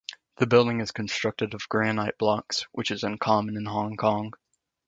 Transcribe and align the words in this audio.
The 0.37 0.47
building 0.47 0.81
is 0.81 0.91
constructed 0.91 1.53
of 1.53 1.69
granite 1.69 2.17
blocks, 2.17 2.63
which 2.71 2.89
is 2.89 3.03
uncommon 3.03 3.55
in 3.55 3.65
Hong 3.67 3.97
Kong. 3.97 4.33